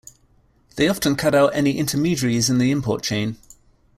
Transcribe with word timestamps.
They 0.77 0.87
often 0.87 1.15
cut 1.15 1.35
out 1.35 1.53
any 1.55 1.77
intermediaries 1.77 2.49
in 2.49 2.57
the 2.57 2.71
import 2.71 3.03
chain. 3.03 3.37